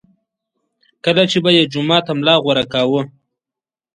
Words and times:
کله 1.05 1.23
چې 1.31 1.37
به 1.43 1.49
یې 1.57 1.63
جومات 1.73 2.03
ته 2.07 2.13
ملا 2.19 2.35
غوره 2.43 2.65
کاوه. 2.73 3.01